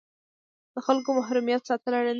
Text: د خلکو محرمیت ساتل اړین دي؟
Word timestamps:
د 0.73 0.75
خلکو 0.85 1.09
محرمیت 1.17 1.61
ساتل 1.69 1.93
اړین 1.97 2.05
دي؟ 2.07 2.09